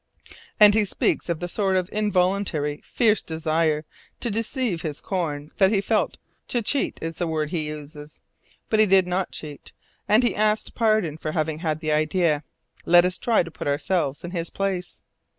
[0.59, 3.85] And he speaks of the sort of involuntary fierce desire
[4.19, 8.19] to deceive his companions that he felt "to cheat" is the word he uses
[8.67, 9.73] but he did not "cheat,"
[10.09, 12.43] and he asks pardon for having had the idea!
[12.83, 15.03] Let us try to put ourselves in his place!